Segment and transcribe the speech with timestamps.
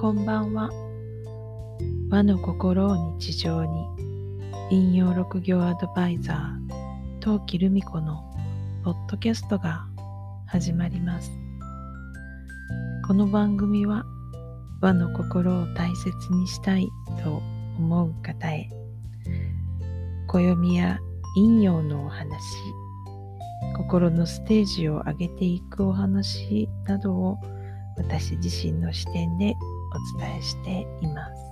[0.00, 0.70] こんばんは。
[2.08, 3.84] 和の心を日常に、
[4.70, 8.22] 引用六行アドバイザー、陶器留美子の
[8.84, 9.88] ポッドキャストが
[10.46, 11.32] 始まります。
[13.08, 14.04] この番組は
[14.80, 16.88] 和の心を大切にしたい
[17.24, 17.42] と
[17.76, 18.68] 思う方へ、
[20.28, 21.00] 暦や
[21.34, 22.38] 引用のお話、
[23.76, 27.38] 心のステージを上げていくお話などを
[27.96, 29.56] 私自身の視点で
[29.92, 31.48] お伝えしています。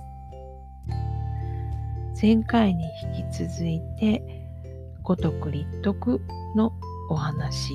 [2.19, 2.83] 前回に
[3.15, 4.23] 引き続いて
[5.03, 6.19] 五徳立徳
[6.55, 6.73] の
[7.09, 7.73] お話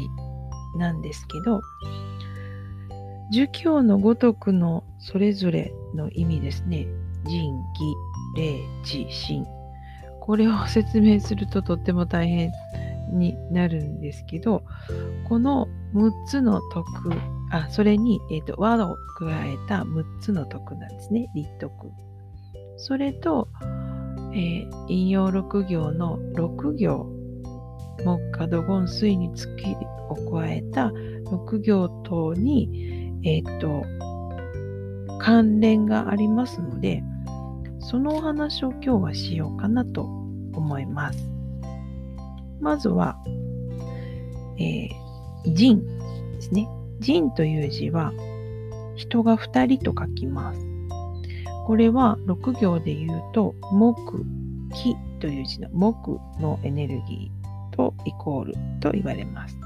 [0.77, 1.61] なんですけど
[3.31, 6.87] 儒教の五徳のそれぞれの意味ですね
[7.25, 7.63] 仁義
[8.37, 9.47] 礼智信
[10.21, 12.53] これを説明すると とっても大変
[13.13, 14.65] になるんですけど
[15.29, 17.11] この6つの徳
[17.53, 21.91] あそれに、えーと、和を加えた6つの徳なんですね立徳
[22.79, 23.47] それと、
[24.33, 27.07] えー、引用6行の6行
[28.05, 29.77] 木下土言水につき
[30.09, 33.85] を加えた6行等に、えっ、ー、と
[35.21, 37.03] 関連がありますので
[37.79, 41.31] そのお話を今日はしようかなと思います。
[42.61, 43.19] まずは、
[44.59, 45.85] えー、人
[46.33, 46.67] ですね。
[47.03, 48.13] 人という字は、
[48.97, 50.67] 人が二人と書きます。
[51.67, 54.25] これは6行で言うと、木、
[54.73, 59.57] 木という字の木のエネルギーとイコールと言われます。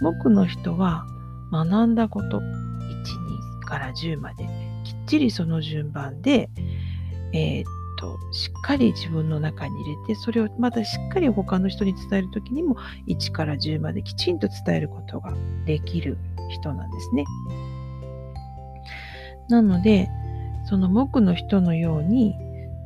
[0.00, 1.06] 木の人は
[1.52, 4.44] 学んだこと、1、2から10まで
[4.84, 6.50] きっちりその順番で、
[7.32, 7.64] えー、
[8.02, 15.32] としっかり自分の中に入れてそれをまたしっかり他の人に伝える時にも1から10まできちんと伝えることが
[15.64, 16.18] できる
[16.50, 17.24] 人なんですね。
[19.48, 20.10] なので
[20.64, 22.34] その木の人のように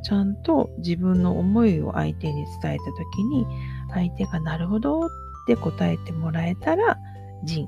[0.02, 3.46] ちゃんと自分の思いを相手に伝えた時に
[3.90, 5.08] 相手がなるほどっ
[5.46, 6.98] て答えてもらえたら
[7.42, 7.66] 人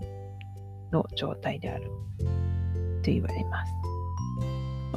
[0.92, 1.90] の状態である
[3.02, 3.72] と言われます。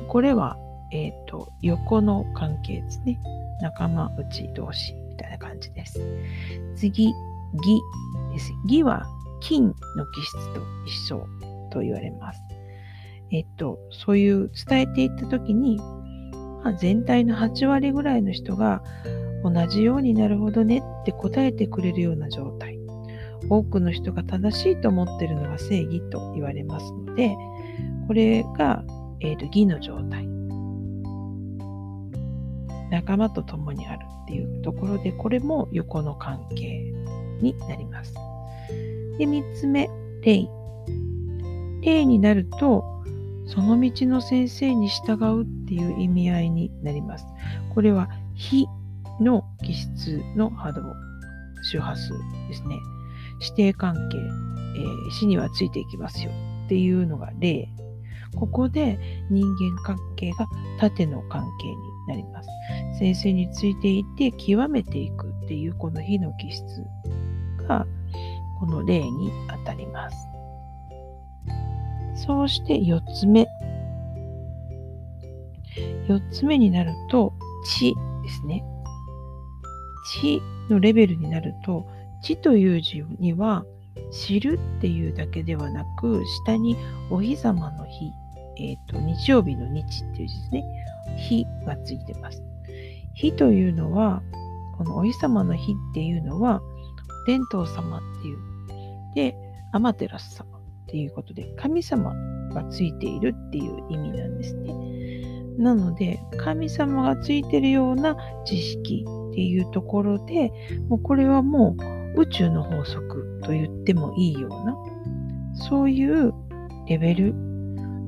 [0.08, 0.58] これは
[0.92, 3.20] えっ、ー、と、横の関係ですね。
[3.62, 6.02] 仲間内同士みたいな感じです。
[6.76, 7.06] 次、
[7.54, 7.82] 義
[8.34, 8.52] です。
[8.66, 9.06] 義は
[9.42, 11.28] 金の気質と一緒
[11.72, 12.42] と言われます。
[13.32, 15.78] えっと、そういう伝えていったときに、
[16.64, 18.84] まあ、全体の8割ぐらいの人が
[19.44, 22.78] 同じようになるほどねって答えてくれるような状態。
[23.50, 27.36] 多くの人が正しいと思っているのが正義と言われますので、
[28.08, 28.84] これが、
[29.22, 30.31] えーと義の状態。
[32.92, 36.94] 仲間と共にあるっていうところで、これも横の関係
[37.42, 38.14] になります。
[39.18, 39.90] で、3つ目、
[40.22, 40.48] 霊。
[41.82, 42.84] 霊になると、
[43.48, 47.26] その道の先生に従うっていう意味合いになります。
[47.74, 48.68] これは、火
[49.22, 50.84] の気質の波動、
[51.64, 52.12] 周波数
[52.50, 52.76] ですね。
[53.40, 56.32] 指定関係、えー、死にはついていきますよ
[56.66, 57.70] っていうのが霊。
[58.36, 60.48] ここで人間関係が
[60.80, 61.76] 縦の関係に
[62.08, 62.50] なります。
[62.98, 66.64] 先生についていて極めていくっていうこの火の気質
[67.68, 67.86] が
[68.60, 70.28] この例にあたります。
[72.16, 73.48] そうして4つ目。
[76.08, 77.34] 4つ目になると、
[77.66, 78.64] 知ですね。
[80.14, 81.86] 知のレベルになると、
[82.22, 83.66] 知という字には、
[84.12, 86.78] 知るっていうだけではなく、下に
[87.10, 88.12] お日様の日、
[88.58, 90.64] えっ、ー、と、日曜日の日っていう字ですね。
[91.18, 92.44] 日がついてます。
[93.14, 94.22] 日というのは、
[94.78, 96.62] このお日様の日っていうのは、
[97.26, 98.38] 天道様っていう、
[99.16, 99.36] で、
[99.74, 102.14] アマテラス様っていうことで、神様
[102.54, 104.74] がついているっていう意味なんですね。
[105.58, 110.52] なので、神様がついてるような知識っていうところで、
[110.90, 111.76] もうこれはも
[112.16, 114.76] う宇宙の法則と言ってもいいような、
[115.54, 116.34] そういう
[116.88, 117.34] レベル、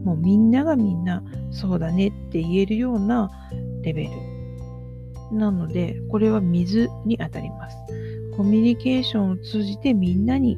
[0.04, 3.32] もうみんながみんなそうだねって言えるような
[3.84, 4.10] レベル
[5.38, 7.78] なので、これは水にあたります。
[8.36, 10.58] コミュニケーションを通じてみんなに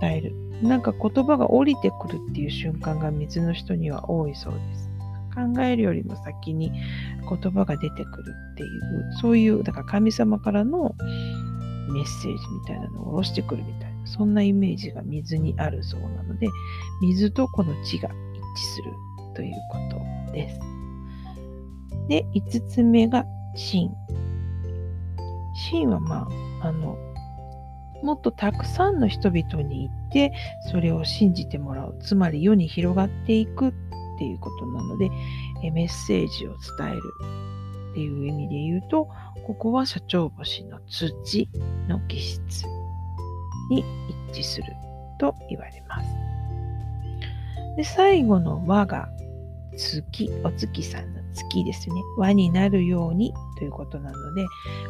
[0.00, 0.34] 伝える。
[0.62, 4.88] なんか言葉が降りてくるっていう瞬間が水の人には多いそうです。
[5.34, 10.96] 考えるよりも先に言葉が出てくるっていう、そういう、だから神様からの
[11.92, 16.48] メッセージみたいなのを下ろしてくるみたいな、そんなイメージが水にあるそうなので、
[17.00, 18.92] 水とこの地が一致する
[19.34, 19.78] というこ
[20.26, 20.60] とです。
[22.08, 23.24] で、5つ目が
[23.54, 23.90] 真。
[25.54, 26.28] 真はま
[26.62, 26.96] あ、あの、
[28.02, 30.32] もっとたくさんの人々に言って、
[30.70, 31.98] それを信じてもらう。
[32.00, 33.72] つまり世に広がっていくっ
[34.18, 35.10] ていうことなので、
[35.72, 37.00] メッセージを伝える
[37.90, 39.08] っていう意味で言うと、
[39.46, 41.48] ここは社長星の土
[41.88, 42.64] の気質
[43.70, 43.84] に
[44.32, 44.66] 一致する
[45.18, 46.08] と言われます。
[47.76, 49.08] で最後の和が
[49.76, 51.94] 月、お月さんの月ですね。
[52.16, 54.44] 和になるようにということなので、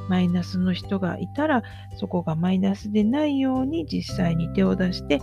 [0.09, 1.63] マイナスの人がいたら、
[1.99, 5.21] そこがマイナスでないように実際に手を出して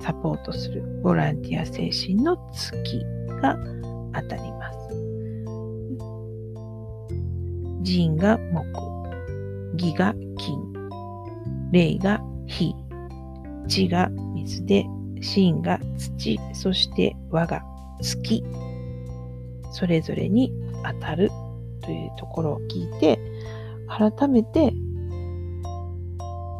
[0.00, 3.04] サポートするボランティア精神の月
[3.40, 3.56] が
[4.12, 4.78] 当たります。
[7.82, 10.58] 人が木、義が金、
[11.70, 12.74] 霊が火、
[13.66, 14.86] 地が水で、
[15.20, 17.62] 神が土、そして和が
[18.02, 18.44] 月、
[19.70, 20.52] それぞれに
[20.84, 21.30] 当たる
[21.82, 23.18] というところを聞いて、
[23.88, 24.72] 改めて、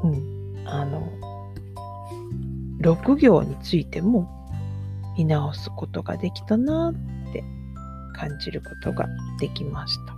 [0.02, 1.08] うん、あの、
[2.80, 4.28] 6行についても
[5.16, 7.44] 見直すことができたなって
[8.14, 9.06] 感じることが
[9.40, 10.13] できました。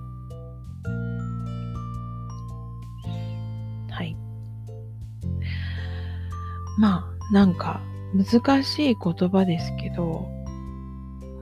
[6.79, 7.81] まあ、なんか
[8.15, 10.27] 難しい言葉ですけど、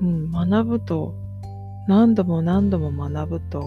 [0.01, 1.15] うん、学ぶと、
[1.89, 3.65] 何度も何度も学ぶと、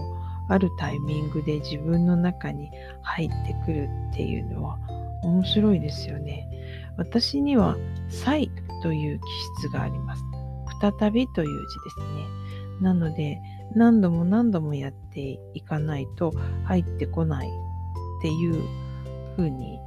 [0.50, 2.70] あるタイミングで自分の中に
[3.02, 4.78] 入ってくるっていうのは
[5.22, 6.48] 面白いですよね。
[6.96, 7.76] 私には、
[8.08, 8.50] 再
[8.82, 10.22] という気質があります。
[10.80, 12.26] 再びという字ですね。
[12.80, 13.40] なので、
[13.74, 16.32] 何度も何度もやっていかないと
[16.64, 17.50] 入ってこないっ
[18.22, 18.62] ていう
[19.36, 19.78] ふうに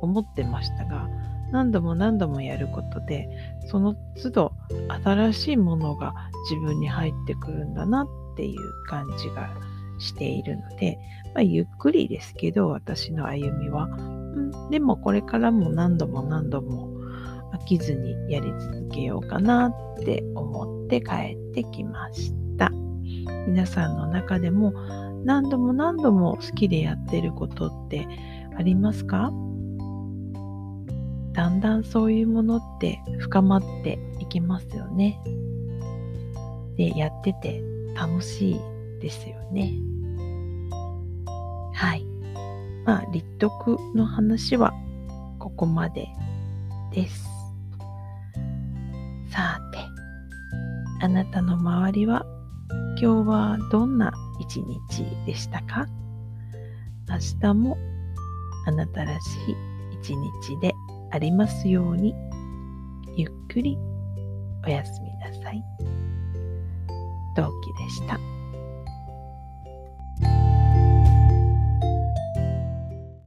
[0.00, 1.08] 思ってましたが、
[1.52, 3.28] 何度も何度もやることで、
[3.66, 4.52] その都度
[5.04, 6.14] 新しいものが
[6.50, 8.58] 自分に入ってくるんだなっていう
[8.88, 9.48] 感じが
[9.98, 10.98] しているので、
[11.34, 16.92] まあ、ゆっくりですけど、私の歩みは、うん、でもこれからも何度も何度も
[17.52, 22.70] 飽きずにやり続けようかなって思って帰ってきました。
[23.46, 24.72] 皆さんの中でも
[25.24, 28.08] 何度も何度も好きでやってることって
[28.58, 29.30] ありますか？
[31.34, 35.20] だんだんそういうものって深まっていきますよね。
[36.76, 37.62] で、やってて
[37.94, 38.60] 楽しい
[39.00, 39.74] ですよね。
[41.72, 42.04] はい。
[42.86, 44.72] まあ、立徳の話は
[45.38, 46.08] ここまで
[46.92, 47.28] です。
[49.30, 49.78] さて、
[51.04, 52.24] あなたの周りは
[53.00, 55.86] 今日はどんな一日でしたか？
[57.08, 57.76] 明日も
[58.66, 59.56] あなたらしい
[60.00, 60.72] 一日で
[61.14, 62.12] ありますように
[63.16, 63.78] ゆっくり
[64.66, 65.62] おやすみなさい。
[67.36, 68.33] 同期でした。